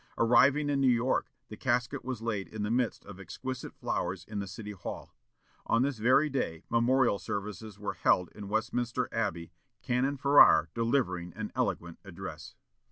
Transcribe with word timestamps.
Arriving 0.17 0.67
in 0.67 0.81
New 0.81 0.87
York, 0.89 1.31
the 1.49 1.55
casket 1.55 2.03
was 2.03 2.23
laid 2.23 2.47
in 2.47 2.63
the 2.63 2.71
midst 2.71 3.05
of 3.05 3.19
exquisite 3.19 3.75
flowers 3.75 4.25
in 4.25 4.39
the 4.39 4.47
City 4.47 4.71
Hall. 4.71 5.13
On 5.67 5.83
this 5.83 5.99
very 5.99 6.27
day 6.27 6.63
memorial 6.71 7.19
services 7.19 7.77
were 7.77 7.93
held 7.93 8.31
in 8.33 8.49
Westminster 8.49 9.07
Abbey, 9.11 9.51
Canon 9.83 10.17
Farrar 10.17 10.69
delivering 10.73 11.33
an 11.33 11.51
eloquent 11.55 11.99
address. 12.03 12.55